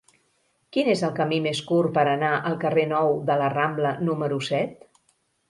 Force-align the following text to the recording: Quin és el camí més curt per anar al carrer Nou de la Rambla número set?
Quin 0.77 0.87
és 0.93 1.03
el 1.07 1.11
camí 1.19 1.37
més 1.47 1.61
curt 1.67 1.93
per 1.99 2.05
anar 2.13 2.31
al 2.53 2.57
carrer 2.65 2.87
Nou 2.95 3.13
de 3.29 3.37
la 3.43 3.51
Rambla 3.59 3.95
número 4.11 4.43
set? 4.51 4.85